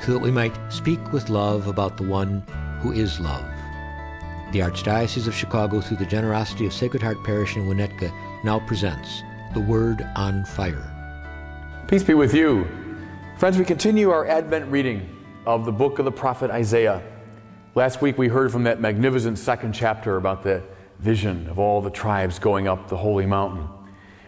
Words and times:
so 0.00 0.12
that 0.12 0.18
we 0.18 0.30
might 0.30 0.56
speak 0.70 1.12
with 1.12 1.30
love 1.30 1.66
about 1.66 1.96
the 1.96 2.02
one 2.02 2.42
who 2.80 2.92
is 2.92 3.20
love. 3.20 3.44
The 4.52 4.60
Archdiocese 4.60 5.26
of 5.26 5.34
Chicago, 5.34 5.80
through 5.80 5.96
the 5.96 6.06
generosity 6.06 6.66
of 6.66 6.72
Sacred 6.72 7.02
Heart 7.02 7.24
Parish 7.24 7.56
in 7.56 7.66
Winnetka, 7.66 8.12
now 8.44 8.60
presents 8.60 9.22
The 9.52 9.60
Word 9.60 10.06
on 10.14 10.44
Fire. 10.44 10.90
Peace 11.88 12.04
be 12.04 12.14
with 12.14 12.34
you. 12.34 12.66
Friends, 13.36 13.58
we 13.58 13.64
continue 13.64 14.10
our 14.10 14.26
Advent 14.26 14.70
reading 14.70 15.08
of 15.46 15.64
the 15.64 15.72
book 15.72 15.98
of 15.98 16.04
the 16.04 16.12
prophet 16.12 16.50
Isaiah. 16.50 17.02
Last 17.74 18.00
week 18.00 18.16
we 18.16 18.28
heard 18.28 18.52
from 18.52 18.64
that 18.64 18.80
magnificent 18.80 19.38
second 19.38 19.72
chapter 19.72 20.16
about 20.16 20.42
the 20.42 20.62
vision 20.98 21.48
of 21.48 21.58
all 21.58 21.82
the 21.82 21.90
tribes 21.90 22.38
going 22.38 22.68
up 22.68 22.88
the 22.88 22.96
holy 22.96 23.26
mountain. 23.26 23.68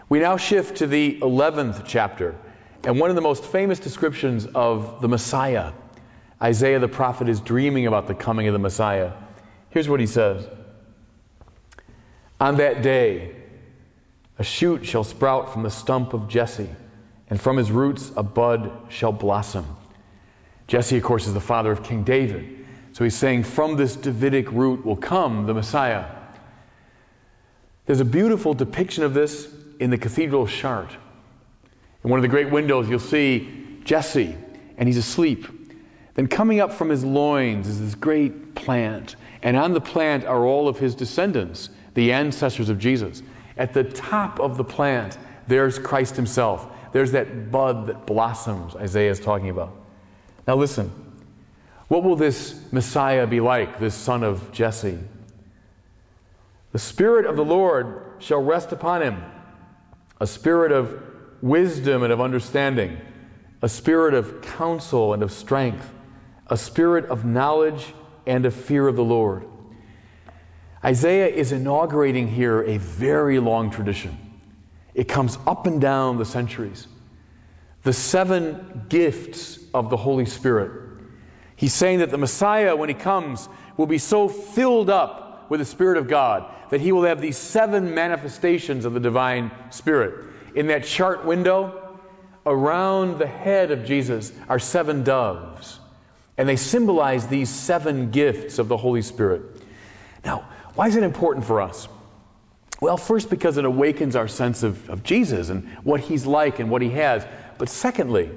We 0.09 0.19
now 0.19 0.37
shift 0.37 0.77
to 0.77 0.87
the 0.87 1.19
11th 1.21 1.83
chapter 1.85 2.35
and 2.83 2.99
one 2.99 3.09
of 3.09 3.15
the 3.15 3.21
most 3.21 3.43
famous 3.43 3.79
descriptions 3.79 4.45
of 4.45 5.01
the 5.01 5.07
Messiah. 5.07 5.71
Isaiah 6.41 6.79
the 6.79 6.87
prophet 6.87 7.29
is 7.29 7.41
dreaming 7.41 7.87
about 7.87 8.07
the 8.07 8.13
coming 8.13 8.47
of 8.47 8.53
the 8.53 8.59
Messiah. 8.59 9.13
Here's 9.69 9.89
what 9.89 9.99
he 9.99 10.05
says 10.05 10.47
On 12.39 12.57
that 12.57 12.81
day, 12.81 13.35
a 14.37 14.43
shoot 14.43 14.85
shall 14.85 15.03
sprout 15.03 15.53
from 15.53 15.63
the 15.63 15.71
stump 15.71 16.13
of 16.13 16.27
Jesse, 16.27 16.69
and 17.29 17.41
from 17.41 17.57
his 17.57 17.71
roots 17.71 18.11
a 18.15 18.23
bud 18.23 18.71
shall 18.89 19.11
blossom. 19.11 19.65
Jesse, 20.67 20.97
of 20.97 21.03
course, 21.03 21.27
is 21.27 21.33
the 21.33 21.41
father 21.41 21.71
of 21.71 21.83
King 21.83 22.03
David. 22.03 22.65
So 22.93 23.03
he's 23.03 23.15
saying, 23.15 23.43
from 23.43 23.77
this 23.77 23.95
Davidic 23.95 24.51
root 24.51 24.85
will 24.85 24.95
come 24.95 25.45
the 25.45 25.53
Messiah. 25.53 26.05
There's 27.85 27.99
a 27.99 28.05
beautiful 28.05 28.53
depiction 28.53 29.03
of 29.03 29.13
this 29.13 29.47
in 29.79 29.91
the 29.91 29.97
Cathedral 29.97 30.43
of 30.43 30.49
Chartres. 30.51 30.97
In 32.07 32.11
one 32.11 32.19
of 32.19 32.21
the 32.21 32.29
great 32.29 32.51
windows, 32.51 32.87
you'll 32.87 32.99
see 32.99 33.81
Jesse, 33.83 34.37
and 34.77 34.87
he's 34.87 34.95
asleep. 34.95 35.45
Then 36.13 36.27
coming 36.27 36.61
up 36.61 36.71
from 36.71 36.87
his 36.87 37.03
loins 37.03 37.67
is 37.67 37.81
this 37.81 37.95
great 37.95 38.55
plant, 38.55 39.17
and 39.43 39.57
on 39.57 39.73
the 39.73 39.81
plant 39.81 40.23
are 40.23 40.45
all 40.45 40.69
of 40.69 40.79
his 40.79 40.95
descendants, 40.95 41.69
the 41.95 42.13
ancestors 42.13 42.69
of 42.69 42.79
Jesus. 42.79 43.21
At 43.57 43.73
the 43.73 43.83
top 43.83 44.39
of 44.39 44.55
the 44.55 44.63
plant, 44.63 45.17
there's 45.47 45.77
Christ 45.79 46.15
himself. 46.15 46.65
There's 46.93 47.11
that 47.11 47.51
bud 47.51 47.87
that 47.87 48.05
blossoms 48.05 48.73
Isaiah 48.73 49.11
is 49.11 49.19
talking 49.19 49.49
about. 49.49 49.75
Now 50.47 50.55
listen. 50.55 50.89
What 51.89 52.05
will 52.05 52.15
this 52.15 52.57
Messiah 52.71 53.27
be 53.27 53.41
like, 53.41 53.79
this 53.79 53.93
son 53.93 54.23
of 54.23 54.53
Jesse? 54.53 54.97
The 56.71 56.79
Spirit 56.79 57.25
of 57.25 57.35
the 57.35 57.43
Lord 57.43 58.01
shall 58.19 58.41
rest 58.41 58.71
upon 58.71 59.01
him, 59.01 59.21
a 60.21 60.25
spirit 60.25 60.71
of 60.71 61.03
wisdom 61.41 62.03
and 62.03 62.11
of 62.11 62.21
understanding, 62.21 62.97
a 63.61 63.69
spirit 63.69 64.13
of 64.13 64.41
counsel 64.41 65.13
and 65.13 65.23
of 65.23 65.31
strength, 65.31 65.87
a 66.47 66.57
spirit 66.57 67.05
of 67.05 67.25
knowledge 67.25 67.93
and 68.25 68.45
of 68.45 68.53
fear 68.53 68.87
of 68.87 68.95
the 68.95 69.03
Lord. 69.03 69.45
Isaiah 70.83 71.27
is 71.27 71.51
inaugurating 71.51 72.27
here 72.27 72.61
a 72.61 72.77
very 72.77 73.39
long 73.39 73.71
tradition. 73.71 74.17
It 74.93 75.07
comes 75.07 75.37
up 75.45 75.67
and 75.67 75.81
down 75.81 76.17
the 76.17 76.25
centuries. 76.25 76.87
The 77.83 77.93
seven 77.93 78.85
gifts 78.89 79.59
of 79.73 79.89
the 79.89 79.97
Holy 79.97 80.25
Spirit. 80.25 80.71
He's 81.55 81.73
saying 81.73 81.99
that 81.99 82.11
the 82.11 82.17
Messiah, 82.17 82.75
when 82.75 82.89
he 82.89 82.95
comes, 82.95 83.47
will 83.75 83.87
be 83.87 83.97
so 83.97 84.27
filled 84.27 84.89
up 84.89 85.26
with 85.49 85.59
the 85.59 85.65
Spirit 85.65 85.97
of 85.97 86.07
God 86.07 86.45
that 86.69 86.81
he 86.81 86.91
will 86.91 87.03
have 87.03 87.21
these 87.21 87.37
seven 87.37 87.93
manifestations 87.93 88.85
of 88.85 88.93
the 88.93 88.99
divine 88.99 89.51
Spirit 89.69 90.25
in 90.57 90.67
that 90.67 90.85
Chartres 90.85 91.25
window, 91.25 91.99
around 92.45 93.19
the 93.19 93.27
head 93.27 93.69
of 93.71 93.85
Jesus 93.85 94.31
are 94.49 94.57
seven 94.57 95.03
doves. 95.03 95.79
And 96.37 96.49
they 96.49 96.55
symbolize 96.55 97.27
these 97.27 97.49
seven 97.49 98.11
gifts 98.11 98.57
of 98.57 98.67
the 98.67 98.77
Holy 98.77 99.01
Spirit. 99.01 99.43
Now, 100.25 100.49
why 100.75 100.87
is 100.87 100.95
it 100.95 101.03
important 101.03 101.45
for 101.45 101.61
us? 101.61 101.87
Well, 102.79 102.97
first, 102.97 103.29
because 103.29 103.57
it 103.57 103.65
awakens 103.65 104.15
our 104.15 104.27
sense 104.27 104.63
of, 104.63 104.89
of 104.89 105.03
Jesus 105.03 105.49
and 105.49 105.67
what 105.83 105.99
he's 105.99 106.25
like 106.25 106.59
and 106.59 106.69
what 106.69 106.81
he 106.81 106.89
has. 106.89 107.25
But 107.57 107.69
secondly, 107.69 108.29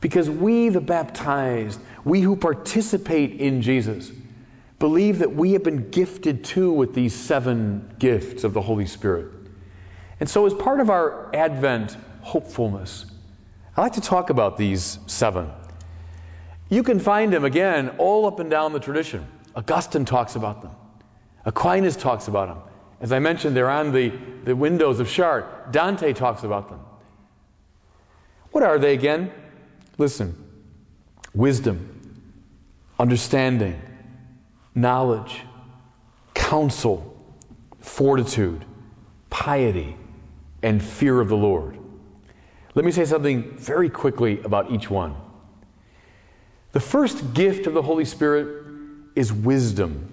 because 0.00 0.28
we, 0.28 0.68
the 0.68 0.80
baptized, 0.80 1.80
we 2.04 2.20
who 2.20 2.36
participate 2.36 3.40
in 3.40 3.62
Jesus, 3.62 4.10
believe 4.78 5.20
that 5.20 5.34
we 5.34 5.52
have 5.52 5.62
been 5.62 5.90
gifted 5.90 6.44
too 6.44 6.72
with 6.72 6.94
these 6.94 7.14
seven 7.14 7.94
gifts 7.98 8.44
of 8.44 8.52
the 8.52 8.60
Holy 8.60 8.86
Spirit. 8.86 9.32
And 10.20 10.28
so, 10.28 10.46
as 10.46 10.54
part 10.54 10.80
of 10.80 10.90
our 10.90 11.34
Advent 11.34 11.96
hopefulness, 12.22 13.06
I 13.76 13.82
like 13.82 13.94
to 13.94 14.00
talk 14.00 14.30
about 14.30 14.56
these 14.56 14.98
seven. 15.06 15.50
You 16.68 16.82
can 16.82 16.98
find 16.98 17.32
them, 17.32 17.44
again, 17.44 17.96
all 17.98 18.26
up 18.26 18.40
and 18.40 18.50
down 18.50 18.72
the 18.72 18.80
tradition. 18.80 19.26
Augustine 19.54 20.04
talks 20.04 20.36
about 20.36 20.62
them, 20.62 20.72
Aquinas 21.44 21.96
talks 21.96 22.28
about 22.28 22.48
them. 22.48 22.58
As 23.00 23.12
I 23.12 23.18
mentioned, 23.18 23.54
they're 23.54 23.70
on 23.70 23.92
the, 23.92 24.12
the 24.44 24.56
windows 24.56 25.00
of 25.00 25.08
Chartres. 25.08 25.50
Dante 25.70 26.14
talks 26.14 26.44
about 26.44 26.70
them. 26.70 26.80
What 28.52 28.64
are 28.64 28.78
they 28.78 28.94
again? 28.94 29.30
Listen 29.98 30.42
wisdom, 31.36 32.24
understanding, 32.98 33.80
knowledge, 34.76 35.42
counsel, 36.34 37.16
fortitude, 37.80 38.64
piety, 39.30 39.96
and 40.62 40.82
fear 40.82 41.20
of 41.20 41.28
the 41.28 41.36
Lord. 41.36 41.78
Let 42.74 42.84
me 42.84 42.92
say 42.92 43.06
something 43.06 43.56
very 43.56 43.88
quickly 43.88 44.40
about 44.42 44.70
each 44.70 44.90
one. 44.90 45.16
The 46.72 46.80
first 46.80 47.32
gift 47.32 47.66
of 47.66 47.72
the 47.72 47.80
Holy 47.80 48.04
Spirit 48.04 48.66
is 49.14 49.32
wisdom. 49.32 50.12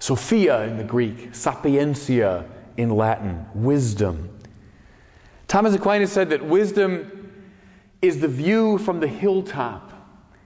Sophia 0.00 0.64
in 0.64 0.76
the 0.76 0.84
Greek, 0.84 1.34
sapientia 1.34 2.46
in 2.76 2.90
Latin, 2.90 3.46
wisdom. 3.54 4.28
Thomas 5.46 5.74
Aquinas 5.74 6.12
said 6.12 6.30
that 6.30 6.44
wisdom 6.44 7.32
is 8.02 8.20
the 8.20 8.28
view 8.28 8.78
from 8.78 8.98
the 8.98 9.06
hilltop. 9.06 9.92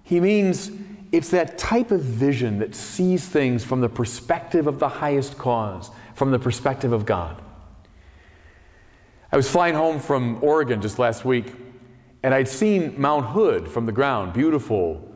He 0.04 0.20
means 0.20 0.70
it's 1.12 1.30
that 1.30 1.58
type 1.58 1.90
of 1.90 2.00
vision 2.00 2.60
that 2.60 2.74
sees 2.74 3.26
things 3.26 3.64
from 3.64 3.80
the 3.80 3.88
perspective 3.88 4.66
of 4.66 4.78
the 4.78 4.88
highest 4.88 5.36
cause, 5.38 5.90
from 6.14 6.30
the 6.30 6.38
perspective 6.38 6.92
of 6.92 7.04
God. 7.04 7.40
I 9.32 9.36
was 9.36 9.50
flying 9.50 9.74
home 9.74 10.00
from 10.00 10.42
Oregon 10.42 10.82
just 10.82 10.98
last 10.98 11.24
week, 11.24 11.52
and 12.22 12.34
I'd 12.34 12.48
seen 12.48 13.00
Mount 13.00 13.26
Hood 13.26 13.68
from 13.68 13.86
the 13.86 13.92
ground, 13.92 14.32
beautiful, 14.32 15.08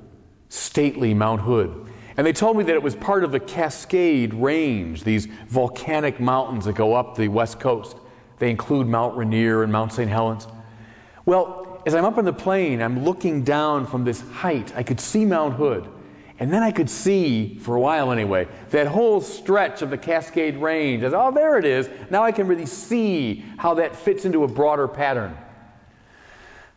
stately 0.48 1.14
Mount 1.14 1.40
Hood. 1.40 1.86
And 2.16 2.26
they 2.26 2.32
told 2.32 2.56
me 2.56 2.64
that 2.64 2.74
it 2.74 2.82
was 2.82 2.94
part 2.94 3.24
of 3.24 3.32
the 3.32 3.40
Cascade 3.40 4.34
Range, 4.34 5.02
these 5.02 5.26
volcanic 5.26 6.20
mountains 6.20 6.64
that 6.66 6.74
go 6.76 6.94
up 6.94 7.16
the 7.16 7.28
west 7.28 7.58
coast. 7.58 7.96
They 8.38 8.50
include 8.50 8.86
Mount 8.86 9.16
Rainier 9.16 9.62
and 9.62 9.72
Mount 9.72 9.92
St. 9.92 10.08
Helens. 10.08 10.46
Well, 11.26 11.63
as 11.86 11.94
I'm 11.94 12.04
up 12.04 12.18
in 12.18 12.24
the 12.24 12.32
plane, 12.32 12.80
I'm 12.82 13.04
looking 13.04 13.44
down 13.44 13.86
from 13.86 14.04
this 14.04 14.20
height. 14.20 14.74
I 14.76 14.82
could 14.82 15.00
see 15.00 15.24
Mount 15.24 15.54
Hood. 15.54 15.88
And 16.38 16.52
then 16.52 16.62
I 16.62 16.72
could 16.72 16.90
see, 16.90 17.58
for 17.58 17.76
a 17.76 17.80
while 17.80 18.10
anyway, 18.10 18.48
that 18.70 18.88
whole 18.88 19.20
stretch 19.20 19.82
of 19.82 19.90
the 19.90 19.98
Cascade 19.98 20.56
Range. 20.56 21.02
As, 21.04 21.14
oh, 21.14 21.30
there 21.30 21.58
it 21.58 21.64
is. 21.64 21.88
Now 22.10 22.24
I 22.24 22.32
can 22.32 22.48
really 22.48 22.66
see 22.66 23.44
how 23.56 23.74
that 23.74 23.94
fits 23.96 24.24
into 24.24 24.42
a 24.42 24.48
broader 24.48 24.88
pattern. 24.88 25.36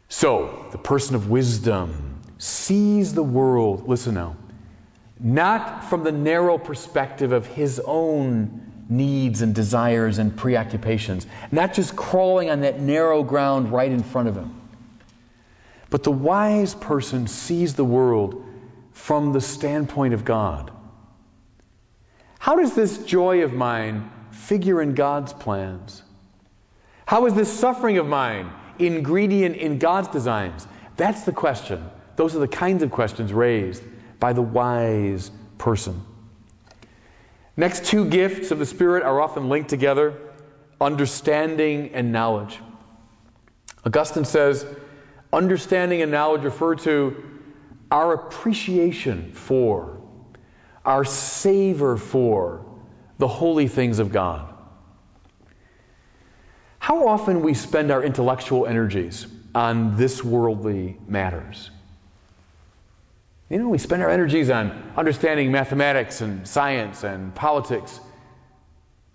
So, 0.09 0.67
the 0.71 0.77
person 0.77 1.15
of 1.15 1.29
wisdom 1.29 2.21
sees 2.37 3.13
the 3.13 3.23
world, 3.23 3.87
listen 3.89 4.13
now, 4.13 4.37
not 5.19 5.85
from 5.85 6.03
the 6.03 6.11
narrow 6.11 6.57
perspective 6.57 7.31
of 7.31 7.47
his 7.47 7.81
own 7.83 8.85
needs 8.89 9.41
and 9.41 9.53
desires 9.55 10.17
and 10.17 10.37
preoccupations, 10.37 11.25
not 11.51 11.73
just 11.73 11.95
crawling 11.95 12.49
on 12.49 12.61
that 12.61 12.79
narrow 12.79 13.23
ground 13.23 13.71
right 13.71 13.91
in 13.91 14.03
front 14.03 14.29
of 14.29 14.35
him. 14.35 14.66
But 15.89 16.03
the 16.03 16.11
wise 16.11 16.75
person 16.75 17.27
sees 17.27 17.75
the 17.75 17.85
world 17.85 18.45
from 18.91 19.31
the 19.31 19.41
standpoint 19.41 20.13
of 20.13 20.25
God. 20.25 20.71
How 22.39 22.55
does 22.55 22.75
this 22.75 22.97
joy 22.99 23.43
of 23.43 23.53
mine 23.53 24.11
figure 24.31 24.81
in 24.81 24.95
God's 24.95 25.33
plans? 25.33 26.01
How 27.05 27.25
is 27.25 27.33
this 27.33 27.51
suffering 27.51 27.97
of 27.97 28.05
mine 28.05 28.51
ingredient 28.79 29.55
in 29.55 29.79
God's 29.79 30.09
designs? 30.09 30.67
That's 30.97 31.23
the 31.23 31.31
question. 31.31 31.89
Those 32.15 32.35
are 32.35 32.39
the 32.39 32.47
kinds 32.47 32.83
of 32.83 32.91
questions 32.91 33.31
raised 33.31 33.83
by 34.19 34.33
the 34.33 34.41
wise 34.41 35.31
person. 35.57 36.01
Next 37.55 37.85
two 37.85 38.05
gifts 38.05 38.51
of 38.51 38.59
the 38.59 38.65
Spirit 38.65 39.03
are 39.03 39.21
often 39.21 39.49
linked 39.49 39.69
together 39.69 40.13
understanding 40.79 41.91
and 41.93 42.11
knowledge. 42.11 42.59
Augustine 43.83 44.25
says, 44.25 44.65
understanding 45.37 46.01
and 46.01 46.11
knowledge 46.11 46.41
refer 46.41 46.73
to 46.75 47.23
our 47.91 48.13
appreciation 48.13 49.31
for, 49.33 50.01
our 50.83 51.05
savor 51.05 51.95
for 51.95 52.65
the 53.19 53.27
holy 53.27 53.67
things 53.67 53.99
of 53.99 54.11
God. 54.11 54.51
How 56.79 57.07
often 57.07 57.43
we 57.43 57.53
spend 57.53 57.91
our 57.91 58.03
intellectual 58.03 58.65
energies 58.65 59.27
on 59.53 59.95
this 59.95 60.23
worldly 60.23 60.97
matters? 61.07 61.69
You 63.49 63.59
know, 63.59 63.69
we 63.69 63.77
spend 63.77 64.01
our 64.01 64.09
energies 64.09 64.49
on 64.49 64.93
understanding 64.97 65.51
mathematics 65.51 66.21
and 66.21 66.47
science 66.47 67.03
and 67.03 67.33
politics, 67.35 67.99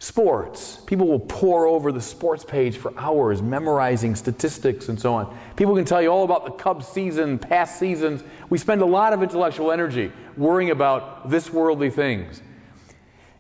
sports. 0.02 0.76
People 0.86 1.06
will 1.06 1.20
pore 1.20 1.66
over 1.66 1.92
the 1.92 2.00
sports 2.00 2.44
page 2.44 2.76
for 2.76 2.92
hours, 2.98 3.40
memorizing 3.40 4.16
statistics 4.16 4.88
and 4.88 5.00
so 5.00 5.14
on. 5.14 5.38
People 5.54 5.76
can 5.76 5.84
tell 5.84 6.02
you 6.02 6.08
all 6.08 6.24
about 6.24 6.44
the 6.44 6.50
Cubs 6.50 6.88
season, 6.88 7.38
past 7.38 7.78
seasons. 7.78 8.20
We 8.50 8.58
spend 8.58 8.82
a 8.82 8.86
lot 8.86 9.12
of 9.12 9.22
intellectual 9.22 9.70
energy 9.70 10.10
worrying 10.36 10.72
about 10.72 11.30
this 11.30 11.48
worldly 11.48 11.90
things. 11.90 12.42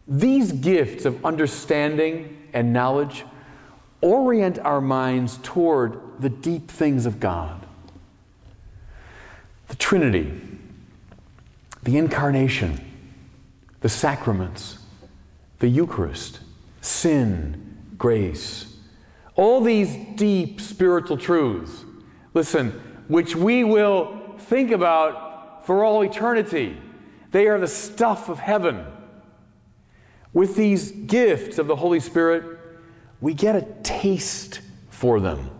These 0.06 0.52
gifts 0.52 1.04
of 1.04 1.24
understanding 1.24 2.48
and 2.52 2.72
knowledge 2.72 3.24
orient 4.00 4.60
our 4.60 4.80
minds 4.80 5.36
toward 5.42 6.20
the 6.20 6.30
deep 6.30 6.70
things 6.70 7.06
of 7.06 7.18
God. 7.18 7.66
The 9.66 9.76
Trinity 9.76 10.30
the 11.82 11.98
incarnation, 11.98 12.80
the 13.80 13.88
sacraments, 13.88 14.78
the 15.58 15.66
Eucharist, 15.66 16.38
sin, 16.82 17.94
grace. 17.96 18.66
All 19.34 19.62
these 19.62 19.96
deep 20.16 20.60
spiritual 20.60 21.16
truths, 21.16 21.72
listen, 22.34 22.70
which 23.08 23.34
we 23.34 23.64
will 23.64 24.36
think 24.38 24.70
about 24.72 25.64
for 25.66 25.84
all 25.84 26.02
eternity. 26.02 26.76
They 27.30 27.46
are 27.46 27.58
the 27.58 27.68
stuff 27.68 28.28
of 28.28 28.38
heaven. 28.38 28.84
With 30.34 30.56
these 30.56 30.90
gifts 30.90 31.58
of 31.58 31.66
the 31.66 31.76
Holy 31.76 32.00
Spirit, 32.00 32.58
we 33.20 33.34
get 33.34 33.56
a 33.56 33.66
taste 33.82 34.60
for 34.90 35.20
them, 35.20 35.50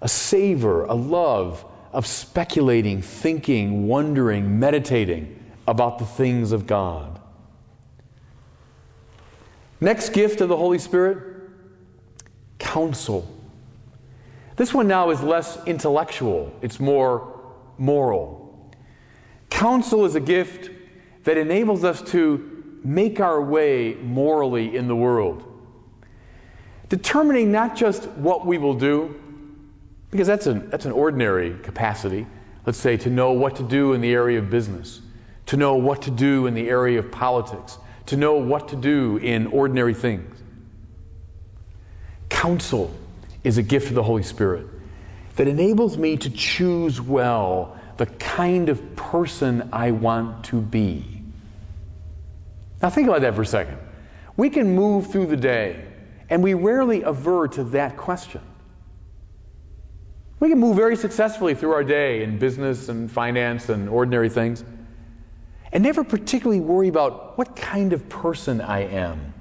a 0.00 0.08
savor, 0.08 0.84
a 0.84 0.94
love 0.94 1.64
of 1.92 2.06
speculating, 2.06 3.02
thinking, 3.02 3.86
wondering, 3.86 4.58
meditating 4.58 5.38
about 5.66 5.98
the 5.98 6.06
things 6.06 6.52
of 6.52 6.66
God. 6.66 7.20
Next 9.82 10.10
gift 10.10 10.40
of 10.40 10.48
the 10.48 10.56
Holy 10.56 10.78
Spirit 10.78 11.18
counsel. 12.60 13.26
This 14.54 14.72
one 14.72 14.86
now 14.86 15.10
is 15.10 15.20
less 15.20 15.58
intellectual, 15.66 16.54
it's 16.62 16.78
more 16.78 17.42
moral. 17.78 18.70
Counsel 19.50 20.04
is 20.04 20.14
a 20.14 20.20
gift 20.20 20.70
that 21.24 21.36
enables 21.36 21.82
us 21.82 22.00
to 22.12 22.78
make 22.84 23.18
our 23.18 23.42
way 23.42 23.94
morally 23.94 24.76
in 24.76 24.86
the 24.86 24.94
world. 24.94 25.42
Determining 26.88 27.50
not 27.50 27.74
just 27.74 28.06
what 28.06 28.46
we 28.46 28.58
will 28.58 28.74
do, 28.74 29.20
because 30.12 30.28
that's 30.28 30.46
an, 30.46 30.70
that's 30.70 30.84
an 30.84 30.92
ordinary 30.92 31.58
capacity, 31.58 32.24
let's 32.64 32.78
say 32.78 32.98
to 32.98 33.10
know 33.10 33.32
what 33.32 33.56
to 33.56 33.64
do 33.64 33.94
in 33.94 34.00
the 34.00 34.12
area 34.12 34.38
of 34.38 34.48
business 34.48 35.00
to 35.46 35.56
know 35.56 35.74
what 35.74 36.02
to 36.02 36.10
do 36.10 36.46
in 36.46 36.54
the 36.54 36.68
area 36.68 37.00
of 37.00 37.10
politics, 37.10 37.76
to 38.06 38.16
know 38.16 38.34
what 38.34 38.68
to 38.68 38.76
do 38.76 39.16
in 39.16 39.46
ordinary 39.46 39.94
things. 39.94 40.36
Counsel 42.28 42.92
is 43.44 43.58
a 43.58 43.62
gift 43.62 43.88
of 43.88 43.94
the 43.94 44.02
Holy 44.02 44.22
Spirit 44.22 44.66
that 45.36 45.48
enables 45.48 45.96
me 45.96 46.16
to 46.16 46.30
choose 46.30 47.00
well 47.00 47.78
the 47.96 48.06
kind 48.06 48.68
of 48.68 48.96
person 48.96 49.70
I 49.72 49.92
want 49.92 50.46
to 50.46 50.60
be. 50.60 51.22
Now, 52.80 52.90
think 52.90 53.08
about 53.08 53.20
that 53.20 53.34
for 53.34 53.42
a 53.42 53.46
second. 53.46 53.78
We 54.36 54.50
can 54.50 54.74
move 54.74 55.12
through 55.12 55.26
the 55.26 55.36
day, 55.36 55.84
and 56.28 56.42
we 56.42 56.54
rarely 56.54 57.04
aver 57.04 57.48
to 57.48 57.64
that 57.64 57.96
question. 57.96 58.40
We 60.40 60.48
can 60.48 60.58
move 60.58 60.74
very 60.74 60.96
successfully 60.96 61.54
through 61.54 61.72
our 61.72 61.84
day 61.84 62.24
in 62.24 62.38
business 62.38 62.88
and 62.88 63.10
finance 63.10 63.68
and 63.68 63.88
ordinary 63.88 64.28
things 64.28 64.64
and 65.72 65.82
never 65.82 66.04
particularly 66.04 66.60
worry 66.60 66.88
about 66.88 67.38
what 67.38 67.56
kind 67.56 67.92
of 67.92 68.08
person 68.08 68.60
I 68.60 68.80
am. 68.80 69.32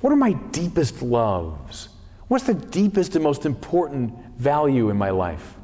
What 0.00 0.12
are 0.12 0.16
my 0.16 0.32
deepest 0.32 1.02
loves? 1.02 1.88
What's 2.26 2.44
the 2.44 2.54
deepest 2.54 3.14
and 3.14 3.24
most 3.24 3.46
important 3.46 4.36
value 4.36 4.90
in 4.90 4.96
my 4.96 5.10
life? 5.10 5.54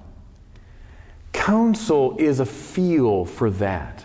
Counsel 1.33 2.17
is 2.19 2.41
a 2.41 2.47
feel 2.47 3.25
for 3.25 3.51
that. 3.51 4.05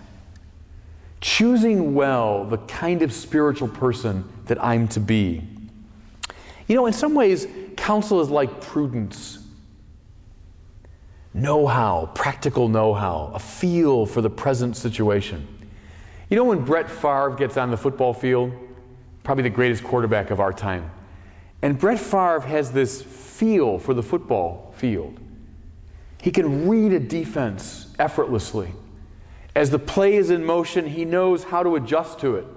Choosing 1.22 1.94
well 1.94 2.46
the 2.46 2.58
kind 2.58 3.02
of 3.02 3.14
spiritual 3.14 3.68
person 3.68 4.28
that 4.46 4.64
I'm 4.64 4.88
to 4.90 5.00
be. 5.00 5.44
You 6.68 6.76
know, 6.76 6.86
in 6.86 6.94
some 6.94 7.14
ways, 7.14 7.48
counsel 7.78 8.22
is 8.22 8.30
like 8.30 8.62
prudence 8.62 9.39
know 11.34 11.68
how, 11.68 12.10
practical 12.14 12.68
know 12.68 12.94
how, 12.94 13.32
a 13.36 13.40
feel 13.40 14.06
for 14.06 14.22
the 14.22 14.30
present 14.30 14.76
situation. 14.76 15.48
You 16.30 16.38
know, 16.38 16.44
when 16.44 16.66
Brett 16.66 16.90
Favre 16.90 17.36
gets 17.38 17.58
on 17.58 17.72
the 17.72 17.78
football 17.78 18.14
field, 18.14 18.54
probably 19.24 19.44
the 19.44 19.50
greatest 19.50 19.84
quarterback 19.84 20.32
of 20.32 20.40
our 20.40 20.54
time, 20.54 20.92
and 21.62 21.78
Brett 21.78 22.00
Favre 22.00 22.42
has 22.42 22.72
this 22.72 23.02
feel 23.02 23.80
for 23.80 23.94
the 23.94 24.04
football 24.04 24.74
field. 24.78 25.20
He 26.22 26.32
can 26.32 26.68
read 26.68 26.94
a 26.94 27.00
defense 27.00 27.88
effortlessly. 27.98 28.72
As 29.56 29.70
the 29.70 29.80
play 29.80 30.16
is 30.16 30.30
in 30.30 30.46
motion, 30.46 30.86
he 30.86 31.06
knows 31.06 31.44
how 31.44 31.64
to 31.64 31.76
adjust 31.76 32.20
to 32.20 32.36
it. 32.36 32.48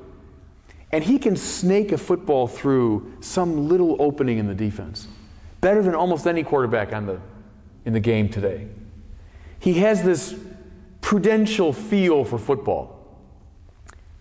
And 0.90 1.02
he 1.02 1.18
can 1.18 1.36
snake 1.36 1.92
a 1.92 1.98
football 1.98 2.48
through 2.48 3.14
some 3.20 3.68
little 3.68 3.96
opening 4.00 4.38
in 4.38 4.46
the 4.46 4.54
defense. 4.54 5.06
Better 5.60 5.82
than 5.82 5.94
almost 5.94 6.26
any 6.26 6.42
quarterback 6.42 6.92
on 6.92 7.06
the 7.06 7.20
in 7.84 7.92
the 7.92 8.00
game 8.00 8.28
today. 8.28 8.66
He 9.60 9.74
has 9.74 10.02
this 10.02 10.34
prudential 11.00 11.72
feel 11.72 12.24
for 12.24 12.38
football. 12.38 12.98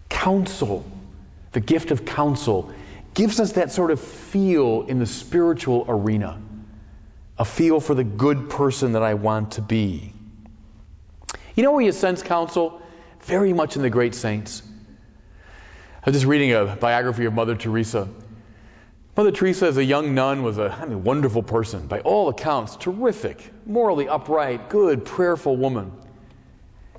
Counsel, 0.09 0.85
the 1.51 1.59
gift 1.59 1.91
of 1.91 2.05
counsel, 2.05 2.71
gives 3.13 3.39
us 3.39 3.53
that 3.53 3.71
sort 3.71 3.91
of 3.91 3.99
feel 3.99 4.83
in 4.83 4.99
the 4.99 5.05
spiritual 5.05 5.85
arena, 5.87 6.39
a 7.37 7.45
feel 7.45 7.79
for 7.79 7.93
the 7.95 8.03
good 8.03 8.49
person 8.49 8.93
that 8.93 9.03
I 9.03 9.15
want 9.15 9.53
to 9.53 9.61
be. 9.61 10.13
You 11.55 11.63
know 11.63 11.71
where 11.71 11.83
you 11.83 11.91
sense 11.91 12.23
counsel? 12.23 12.81
Very 13.21 13.53
much 13.53 13.75
in 13.75 13.81
the 13.81 13.89
great 13.89 14.15
saints. 14.15 14.63
I 16.03 16.09
was 16.09 16.15
just 16.15 16.25
reading 16.25 16.53
a 16.53 16.75
biography 16.75 17.25
of 17.25 17.33
Mother 17.33 17.55
Teresa. 17.55 18.07
Mother 19.17 19.31
Teresa, 19.31 19.67
as 19.67 19.75
a 19.75 19.83
young 19.83 20.15
nun, 20.15 20.41
was 20.41 20.57
a 20.57 20.71
I 20.71 20.85
mean, 20.85 21.03
wonderful 21.03 21.43
person, 21.43 21.87
by 21.87 21.99
all 21.99 22.29
accounts, 22.29 22.77
terrific, 22.77 23.51
morally 23.65 24.07
upright, 24.07 24.69
good, 24.69 25.03
prayerful 25.03 25.57
woman. 25.57 25.91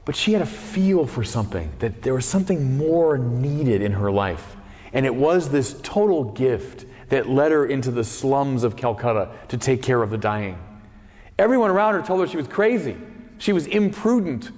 But 0.05 0.15
she 0.15 0.35
had 0.35 0.43
a 0.43 0.47
feel 0.47 1.07
for 1.07 1.25
something, 1.25 1.73
that 1.79 2.03
there 2.03 2.13
was 2.13 2.27
something 2.27 2.77
more 2.77 3.17
needed 3.17 3.81
in 3.81 3.93
her 3.93 4.13
life. 4.13 4.57
And 4.93 5.07
it 5.07 5.15
was 5.15 5.49
this 5.49 5.75
total 5.83 6.25
gift 6.25 6.85
that 7.09 7.31
led 7.31 7.51
her 7.51 7.65
into 7.65 7.91
the 7.91 8.05
slums 8.05 8.65
of 8.65 8.77
Calcutta 8.77 9.31
to 9.49 9.57
take 9.57 9.83
care 9.83 10.03
of 10.03 10.11
the 10.11 10.19
dying. 10.19 10.59
Everyone 11.39 11.71
around 11.71 11.95
her 11.95 12.03
told 12.03 12.21
her 12.21 12.27
she 12.27 12.37
was 12.37 12.49
crazy, 12.49 12.97
she 13.39 13.55
was 13.55 13.67
imprudent. 13.67 14.51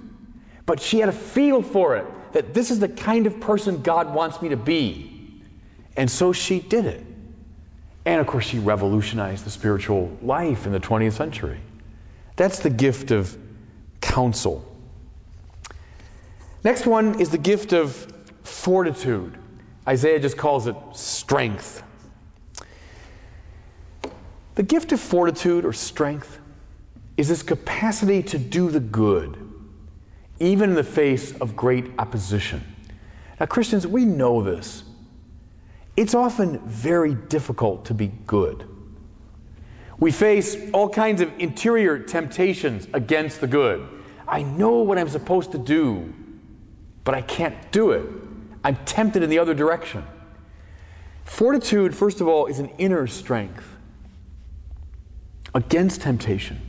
But 0.65 0.81
she 0.81 0.99
had 0.99 1.07
a 1.07 1.13
feel 1.13 1.61
for 1.61 1.95
it, 1.95 2.05
that 2.33 2.53
this 2.53 2.69
is 2.69 2.81
the 2.81 2.89
kind 2.89 3.27
of 3.27 3.39
person 3.39 3.81
God 3.81 4.13
wants 4.13 4.41
me 4.41 4.49
to 4.49 4.57
be. 4.57 5.41
And 5.95 6.11
so 6.11 6.33
she 6.33 6.59
did 6.59 6.85
it. 6.85 7.14
And 8.05 8.21
of 8.21 8.27
course, 8.27 8.45
she 8.45 8.59
revolutionized 8.59 9.45
the 9.45 9.49
spiritual 9.49 10.15
life 10.21 10.67
in 10.67 10.71
the 10.71 10.79
20th 10.79 11.13
century. 11.13 11.59
That's 12.35 12.59
the 12.59 12.69
gift 12.69 13.11
of 13.11 13.35
counsel. 13.99 14.63
Next 16.63 16.85
one 16.85 17.19
is 17.19 17.29
the 17.31 17.37
gift 17.37 17.73
of 17.73 17.93
fortitude. 18.43 19.37
Isaiah 19.87 20.19
just 20.19 20.37
calls 20.37 20.67
it 20.67 20.75
strength. 20.93 21.81
The 24.55 24.63
gift 24.63 24.91
of 24.91 24.99
fortitude 24.99 25.65
or 25.65 25.73
strength 25.73 26.39
is 27.17 27.27
this 27.27 27.43
capacity 27.43 28.23
to 28.23 28.37
do 28.37 28.69
the 28.69 28.79
good, 28.79 29.37
even 30.39 30.71
in 30.71 30.75
the 30.75 30.83
face 30.83 31.31
of 31.33 31.55
great 31.55 31.85
opposition. 31.99 32.63
Now, 33.39 33.45
Christians, 33.47 33.85
we 33.85 34.05
know 34.05 34.43
this 34.43 34.83
it's 35.97 36.13
often 36.13 36.59
very 36.59 37.13
difficult 37.13 37.85
to 37.85 37.93
be 37.93 38.07
good. 38.07 38.67
We 39.97 40.11
face 40.11 40.57
all 40.73 40.89
kinds 40.89 41.21
of 41.21 41.31
interior 41.39 41.99
temptations 41.99 42.87
against 42.93 43.39
the 43.39 43.47
good. 43.47 43.87
I 44.27 44.43
know 44.43 44.81
what 44.81 44.97
I'm 44.97 45.09
supposed 45.09 45.53
to 45.53 45.57
do, 45.57 46.13
but 47.03 47.15
I 47.15 47.21
can't 47.21 47.71
do 47.71 47.91
it. 47.91 48.05
I'm 48.63 48.75
tempted 48.83 49.23
in 49.23 49.29
the 49.29 49.39
other 49.39 49.53
direction. 49.53 50.03
Fortitude, 51.23 51.95
first 51.95 52.21
of 52.21 52.27
all, 52.27 52.47
is 52.47 52.59
an 52.59 52.69
inner 52.77 53.07
strength 53.07 53.65
against 55.53 56.01
temptation. 56.01 56.59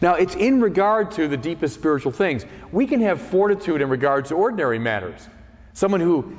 Now, 0.00 0.14
it's 0.14 0.34
in 0.34 0.60
regard 0.60 1.12
to 1.12 1.26
the 1.26 1.38
deepest 1.38 1.74
spiritual 1.74 2.12
things. 2.12 2.44
We 2.70 2.86
can 2.86 3.00
have 3.00 3.20
fortitude 3.20 3.80
in 3.80 3.88
regard 3.88 4.26
to 4.26 4.34
ordinary 4.34 4.78
matters. 4.78 5.26
Someone 5.72 6.00
who, 6.00 6.36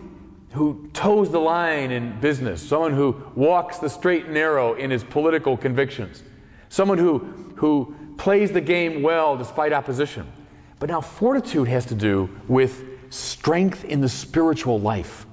who 0.52 0.90
toes 0.94 1.30
the 1.30 1.40
line 1.40 1.92
in 1.92 2.20
business, 2.20 2.62
someone 2.62 2.94
who 2.94 3.22
walks 3.36 3.80
the 3.80 3.90
straight 3.90 4.26
and 4.26 4.34
narrow 4.34 4.74
in 4.74 4.90
his 4.90 5.04
political 5.04 5.58
convictions, 5.58 6.22
someone 6.70 6.98
who, 6.98 7.20
who 7.58 7.96
plays 8.18 8.52
the 8.52 8.62
game 8.62 9.04
well 9.04 9.38
despite 9.38 9.74
opposition. 9.74 10.32
But 10.80 10.90
now, 10.90 11.02
fortitude 11.02 11.68
has 11.68 11.88
to 11.88 11.96
do 11.96 12.30
with 12.48 13.14
strength 13.14 13.84
in 13.84 14.02
the 14.02 14.10
spiritual 14.10 14.80
life. 14.80 15.26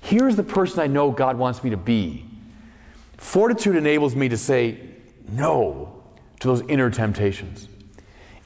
Here's 0.00 0.36
the 0.36 0.44
person 0.44 0.80
I 0.80 0.86
know 0.86 1.10
God 1.10 1.36
wants 1.36 1.62
me 1.62 1.70
to 1.70 1.76
be. 1.76 2.24
Fortitude 3.16 3.76
enables 3.76 4.14
me 4.14 4.28
to 4.28 4.36
say 4.36 4.78
no 5.28 6.02
to 6.40 6.48
those 6.48 6.62
inner 6.62 6.90
temptations. 6.90 7.68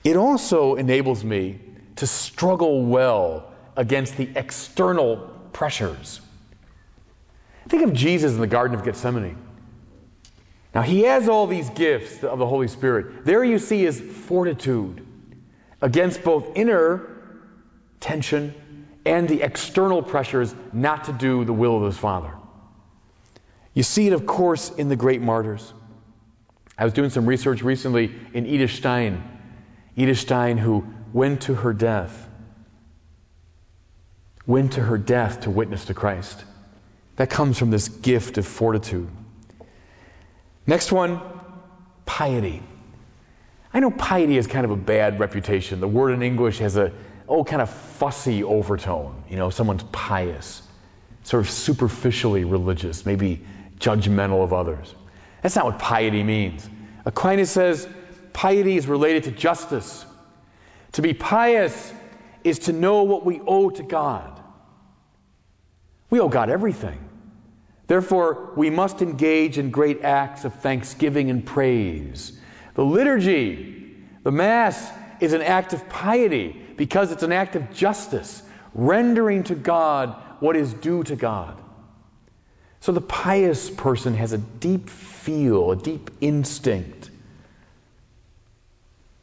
It 0.02 0.16
also 0.16 0.74
enables 0.76 1.22
me 1.22 1.60
to 1.96 2.06
struggle 2.06 2.84
well 2.84 3.52
against 3.76 4.16
the 4.16 4.28
external 4.34 5.30
pressures. 5.52 6.20
Think 7.68 7.84
of 7.84 7.92
Jesus 7.92 8.32
in 8.32 8.40
the 8.40 8.46
Garden 8.46 8.76
of 8.76 8.84
Gethsemane. 8.84 9.36
Now, 10.74 10.82
he 10.82 11.02
has 11.02 11.28
all 11.28 11.46
these 11.46 11.68
gifts 11.70 12.24
of 12.24 12.38
the 12.38 12.46
Holy 12.46 12.68
Spirit. 12.68 13.24
There 13.24 13.44
you 13.44 13.58
see 13.58 13.82
his 13.82 14.00
fortitude 14.00 15.06
against 15.80 16.24
both 16.24 16.56
inner 16.56 17.08
tension 18.00 18.54
and 19.04 19.28
the 19.28 19.42
external 19.42 20.02
pressures 20.02 20.54
not 20.72 21.04
to 21.04 21.12
do 21.12 21.44
the 21.44 21.52
will 21.52 21.76
of 21.76 21.84
his 21.84 21.98
Father. 21.98 22.32
You 23.74 23.82
see 23.82 24.06
it, 24.06 24.12
of 24.12 24.26
course, 24.26 24.70
in 24.70 24.88
the 24.88 24.96
great 24.96 25.20
martyrs. 25.20 25.72
I 26.76 26.84
was 26.84 26.94
doing 26.94 27.10
some 27.10 27.26
research 27.26 27.62
recently 27.62 28.14
in 28.32 28.46
Edith 28.46 28.72
Stein. 28.72 29.22
Edith 29.96 30.18
Stein, 30.18 30.56
who 30.56 30.86
went 31.12 31.42
to 31.42 31.54
her 31.54 31.72
death, 31.72 32.28
went 34.46 34.72
to 34.72 34.80
her 34.80 34.98
death 34.98 35.42
to 35.42 35.50
witness 35.50 35.86
to 35.86 35.94
Christ. 35.94 36.44
That 37.16 37.30
comes 37.30 37.58
from 37.58 37.70
this 37.70 37.88
gift 37.88 38.38
of 38.38 38.46
fortitude. 38.46 39.08
Next 40.66 40.90
one, 40.92 41.20
piety. 42.06 42.62
I 43.74 43.80
know 43.80 43.90
piety 43.90 44.36
has 44.36 44.46
kind 44.46 44.64
of 44.64 44.70
a 44.70 44.76
bad 44.76 45.18
reputation. 45.20 45.80
The 45.80 45.88
word 45.88 46.12
in 46.12 46.22
English 46.22 46.58
has 46.58 46.76
a, 46.76 46.92
oh, 47.28 47.44
kind 47.44 47.62
of 47.62 47.70
fussy 47.70 48.42
overtone. 48.44 49.24
You 49.28 49.36
know, 49.36 49.50
someone's 49.50 49.84
pious, 49.92 50.62
sort 51.24 51.44
of 51.44 51.50
superficially 51.50 52.44
religious, 52.44 53.06
maybe 53.06 53.44
judgmental 53.78 54.44
of 54.44 54.52
others. 54.52 54.94
That's 55.42 55.56
not 55.56 55.64
what 55.64 55.78
piety 55.78 56.22
means. 56.22 56.68
Aquinas 57.04 57.50
says 57.50 57.88
piety 58.32 58.76
is 58.76 58.86
related 58.86 59.24
to 59.24 59.30
justice. 59.32 60.04
To 60.92 61.02
be 61.02 61.14
pious 61.14 61.92
is 62.44 62.60
to 62.60 62.72
know 62.72 63.02
what 63.04 63.24
we 63.24 63.40
owe 63.40 63.70
to 63.70 63.82
God. 63.82 64.40
We 66.10 66.20
owe 66.20 66.28
God 66.28 66.50
everything. 66.50 66.98
Therefore, 67.86 68.52
we 68.56 68.70
must 68.70 69.02
engage 69.02 69.58
in 69.58 69.70
great 69.70 70.02
acts 70.02 70.44
of 70.44 70.54
thanksgiving 70.54 71.30
and 71.30 71.44
praise. 71.44 72.32
The 72.74 72.84
liturgy, 72.84 73.96
the 74.22 74.30
Mass, 74.30 74.90
is 75.20 75.32
an 75.32 75.42
act 75.42 75.72
of 75.72 75.88
piety 75.88 76.56
because 76.76 77.12
it's 77.12 77.22
an 77.22 77.32
act 77.32 77.56
of 77.56 77.72
justice, 77.72 78.42
rendering 78.74 79.44
to 79.44 79.54
God 79.54 80.16
what 80.40 80.56
is 80.56 80.72
due 80.72 81.02
to 81.04 81.16
God. 81.16 81.60
So 82.80 82.92
the 82.92 83.00
pious 83.00 83.70
person 83.70 84.14
has 84.14 84.32
a 84.32 84.38
deep 84.38 84.88
feel, 84.88 85.70
a 85.70 85.76
deep 85.76 86.10
instinct 86.20 87.10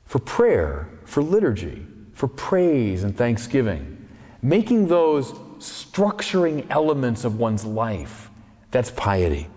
for 0.10 0.20
prayer, 0.20 0.90
for 1.06 1.22
liturgy, 1.22 1.86
for 2.20 2.28
praise 2.28 3.04
and 3.04 3.18
thanksgiving, 3.18 4.10
making 4.42 4.88
those 4.88 5.32
structuring 5.60 6.68
elements 6.70 7.24
of 7.24 7.40
one's 7.40 7.66
life. 7.66 8.30
That's 8.72 8.92
piety. 8.92 9.48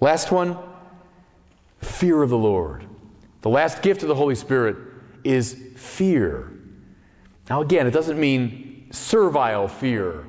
Last 0.00 0.32
one 0.32 0.56
fear 1.80 2.22
of 2.22 2.30
the 2.30 2.38
Lord. 2.38 2.84
The 3.42 3.50
last 3.50 3.82
gift 3.82 4.02
of 4.02 4.08
the 4.08 4.14
Holy 4.14 4.36
Spirit 4.36 4.76
is 5.24 5.52
fear. 5.76 6.50
Now, 7.50 7.60
again, 7.60 7.86
it 7.86 7.90
doesn't 7.90 8.18
mean 8.18 8.88
servile 8.92 9.68
fear 9.68 10.24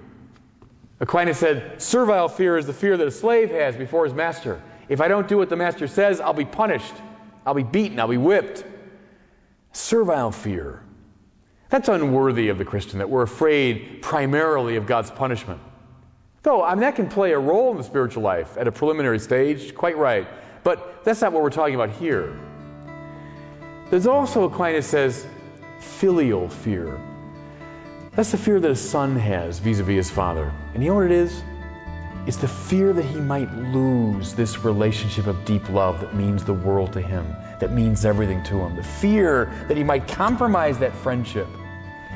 Aquinas 1.03 1.37
said, 1.37 1.81
Servile 1.81 2.29
fear 2.29 2.57
is 2.57 2.65
the 2.65 2.71
fear 2.71 2.95
that 2.95 3.05
a 3.05 3.11
slave 3.11 3.51
has 3.51 3.75
before 3.75 4.05
his 4.05 4.13
master. 4.13 4.61
If 4.87 5.01
I 5.01 5.09
don't 5.09 5.27
do 5.27 5.37
what 5.37 5.49
the 5.49 5.57
master 5.57 5.85
says, 5.87 6.21
I'll 6.21 6.33
be 6.33 6.45
punished. 6.45 6.93
I'll 7.45 7.53
be 7.53 7.63
beaten. 7.63 7.99
I'll 7.99 8.07
be 8.07 8.15
whipped. 8.15 8.63
Servile 9.73 10.31
fear. 10.31 10.81
That's 11.73 11.89
unworthy 11.89 12.49
of 12.49 12.59
the 12.59 12.65
Christian, 12.65 12.99
that 12.99 13.09
we're 13.09 13.23
afraid 13.23 14.03
primarily 14.03 14.75
of 14.75 14.85
God's 14.85 15.09
punishment. 15.09 15.59
Though, 16.43 16.63
I 16.63 16.75
mean, 16.75 16.81
that 16.81 16.95
can 16.95 17.09
play 17.09 17.31
a 17.31 17.39
role 17.39 17.71
in 17.71 17.77
the 17.77 17.83
spiritual 17.83 18.21
life 18.21 18.57
at 18.59 18.67
a 18.67 18.71
preliminary 18.71 19.17
stage, 19.17 19.73
quite 19.73 19.97
right. 19.97 20.27
But 20.63 21.03
that's 21.03 21.21
not 21.21 21.33
what 21.33 21.41
we're 21.41 21.49
talking 21.49 21.73
about 21.73 21.89
here. 21.89 22.37
There's 23.89 24.05
also, 24.05 24.43
Aquinas 24.43 24.85
says, 24.85 25.25
filial 25.79 26.47
fear. 26.47 27.01
That's 28.11 28.29
the 28.29 28.37
fear 28.37 28.59
that 28.59 28.69
a 28.69 28.75
son 28.75 29.15
has 29.15 29.57
vis 29.57 29.79
a 29.79 29.83
vis 29.83 29.95
his 29.95 30.11
father. 30.11 30.53
And 30.75 30.83
you 30.83 30.89
know 30.89 30.95
what 30.97 31.05
it 31.05 31.11
is? 31.11 31.43
It's 32.27 32.37
the 32.37 32.47
fear 32.47 32.93
that 32.93 33.03
he 33.03 33.19
might 33.19 33.51
lose 33.51 34.35
this 34.35 34.59
relationship 34.63 35.25
of 35.25 35.43
deep 35.43 35.67
love 35.71 36.01
that 36.01 36.13
means 36.13 36.43
the 36.43 36.53
world 36.53 36.93
to 36.93 37.01
him, 37.01 37.25
that 37.59 37.71
means 37.71 38.05
everything 38.05 38.43
to 38.43 38.59
him. 38.59 38.75
The 38.75 38.83
fear 38.83 39.51
that 39.69 39.75
he 39.75 39.83
might 39.83 40.07
compromise 40.07 40.77
that 40.77 40.93
friendship. 40.93 41.47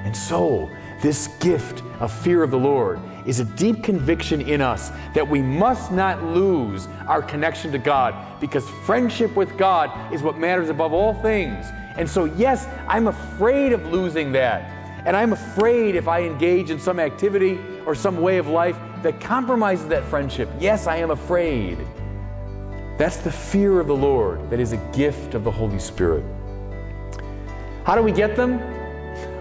And 0.08 0.16
so, 0.16 0.72
this 1.02 1.28
gift 1.42 1.84
of 2.00 2.14
fear 2.14 2.42
of 2.42 2.50
the 2.50 2.58
Lord 2.58 3.02
is 3.26 3.42
a 3.42 3.44
deep 3.44 3.84
conviction 3.84 4.40
in 4.40 4.62
us 4.62 4.90
that 5.16 5.28
we 5.28 5.42
must 5.42 5.92
not 5.92 6.24
lose 6.24 6.88
our 7.10 7.22
connection 7.22 7.74
to 7.74 7.78
God 7.78 8.40
because 8.40 8.64
friendship 8.86 9.36
with 9.36 9.58
God 9.58 10.14
is 10.14 10.24
what 10.24 10.38
matters 10.38 10.70
above 10.70 10.94
all 10.94 11.14
things. 11.14 11.66
And 11.98 12.10
so, 12.10 12.24
yes, 12.24 12.66
I'm 12.88 13.08
afraid 13.08 13.74
of 13.74 13.86
losing 13.88 14.32
that. 14.32 14.62
And 15.06 15.14
I'm 15.14 15.34
afraid 15.34 15.98
if 15.98 16.08
I 16.08 16.22
engage 16.22 16.70
in 16.70 16.80
some 16.80 17.02
activity 17.02 17.60
or 17.86 17.94
some 17.94 18.22
way 18.22 18.38
of 18.38 18.48
life 18.48 18.78
that 19.04 19.20
compromises 19.20 19.90
that 19.90 20.06
friendship. 20.06 20.48
Yes, 20.58 20.88
I 20.88 21.00
am 21.00 21.12
afraid. 21.12 21.86
That's 22.98 23.18
the 23.18 23.32
fear 23.34 23.78
of 23.78 23.88
the 23.88 23.96
Lord 23.98 24.52
that 24.52 24.62
is 24.62 24.72
a 24.72 24.78
gift 24.96 25.34
of 25.34 25.44
the 25.44 25.52
Holy 25.52 25.80
Spirit. 25.80 26.24
How 27.84 27.96
do 27.96 28.04
we 28.04 28.14
get 28.14 28.38
them? 28.38 28.77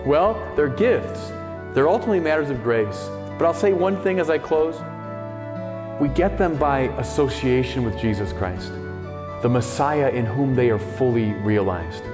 Well, 0.07 0.55
they're 0.55 0.69
gifts. 0.69 1.21
They're 1.75 1.89
ultimately 1.89 2.21
matters 2.21 2.49
of 2.49 2.63
grace. 2.63 3.09
But 3.39 3.45
I'll 3.45 3.55
say 3.55 3.73
one 3.73 4.03
thing 4.03 4.21
as 4.21 4.31
I 4.31 4.39
close. 4.39 4.81
We 6.01 6.09
get 6.09 6.39
them 6.39 6.57
by 6.59 6.83
association 6.99 7.85
with 7.85 7.99
Jesus 7.99 8.33
Christ, 8.33 8.71
the 9.43 9.49
Messiah 9.49 10.11
in 10.11 10.25
whom 10.25 10.55
they 10.55 10.71
are 10.71 10.79
fully 10.79 11.33
realized. 11.33 12.05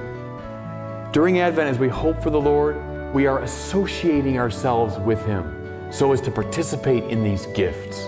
During 1.13 1.41
Advent, 1.41 1.69
as 1.69 1.79
we 1.79 1.89
hope 1.89 2.23
for 2.23 2.31
the 2.31 2.41
Lord, 2.41 3.13
we 3.13 3.27
are 3.27 3.41
associating 3.41 4.39
ourselves 4.39 4.99
with 4.99 5.23
Him 5.27 5.93
so 5.93 6.13
as 6.13 6.23
to 6.23 6.31
participate 6.31 7.05
in 7.05 7.23
these 7.23 7.45
gifts. 7.45 8.07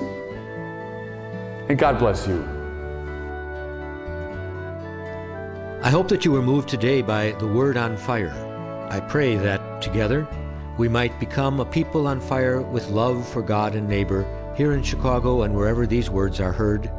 And 1.68 1.78
God 1.78 1.98
bless 1.98 2.26
you. 2.26 2.42
I 5.82 5.90
hope 5.90 6.08
that 6.08 6.24
you 6.24 6.32
were 6.32 6.40
moved 6.40 6.70
today 6.70 7.02
by 7.02 7.32
the 7.32 7.46
Word 7.46 7.76
on 7.76 7.98
Fire. 7.98 8.53
I 8.90 9.00
pray 9.00 9.36
that 9.36 9.82
together 9.82 10.28
we 10.78 10.88
might 10.88 11.18
become 11.18 11.58
a 11.58 11.64
people 11.64 12.06
on 12.06 12.20
fire 12.20 12.60
with 12.60 12.90
love 12.90 13.26
for 13.26 13.42
God 13.42 13.74
and 13.74 13.88
neighbor 13.88 14.26
here 14.56 14.72
in 14.72 14.82
Chicago 14.82 15.42
and 15.42 15.54
wherever 15.54 15.86
these 15.86 16.10
words 16.10 16.40
are 16.40 16.52
heard. 16.52 16.90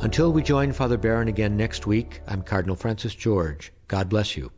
Until 0.00 0.32
we 0.32 0.42
join 0.42 0.72
Father 0.72 0.98
Barron 0.98 1.28
again 1.28 1.56
next 1.56 1.86
week, 1.86 2.20
I'm 2.26 2.42
Cardinal 2.42 2.76
Francis 2.76 3.14
George. 3.14 3.72
God 3.88 4.08
bless 4.08 4.36
you. 4.36 4.50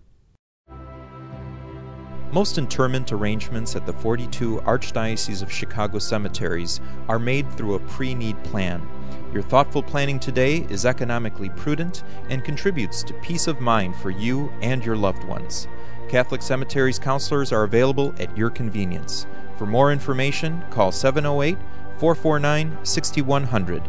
Most 2.33 2.59
interment 2.59 3.13
arrangements 3.13 3.75
at 3.77 3.87
the 3.87 3.93
42 3.93 4.61
Archdiocese 4.67 5.43
of 5.43 5.53
Chicago 5.53 5.99
cemeteries 5.99 6.81
are 7.09 7.19
made 7.19 7.51
through 7.53 7.75
a 7.75 7.81
pre 7.81 8.15
need 8.15 8.43
plan. 8.45 8.87
Your 9.33 9.43
thoughtful 9.43 9.83
planning 9.83 10.19
today 10.19 10.67
is 10.69 10.87
economically 10.87 11.51
prudent 11.51 12.03
and 12.29 12.45
contributes 12.45 13.03
to 13.05 13.15
peace 13.15 13.47
of 13.47 13.61
mind 13.61 13.97
for 13.97 14.11
you 14.11 14.53
and 14.61 14.85
your 14.85 14.97
loved 14.97 15.25
ones. 15.25 15.69
Catholic 16.09 16.41
Cemeteries 16.41 16.99
counselors 16.99 17.53
are 17.53 17.65
available 17.65 18.15
at 18.19 18.35
your 18.37 18.49
convenience. 18.49 19.27
For 19.59 19.67
more 19.67 19.93
information, 19.93 20.65
call 20.71 20.91
708 20.91 21.59
449 21.99 22.79
6100. 22.83 23.83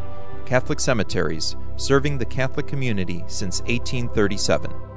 Catholic 0.46 0.80
Cemeteries, 0.82 1.56
serving 1.78 2.18
the 2.18 2.26
Catholic 2.26 2.68
community 2.68 3.24
since 3.28 3.62
1837. 3.62 4.89